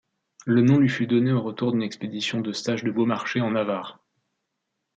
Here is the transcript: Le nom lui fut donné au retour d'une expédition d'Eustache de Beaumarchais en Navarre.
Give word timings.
Le 0.47 0.61
nom 0.63 0.79
lui 0.79 0.89
fut 0.89 1.05
donné 1.05 1.31
au 1.31 1.41
retour 1.43 1.71
d'une 1.73 1.83
expédition 1.83 2.41
d'Eustache 2.41 2.83
de 2.83 2.89
Beaumarchais 2.89 3.41
en 3.41 3.51
Navarre. 3.51 3.99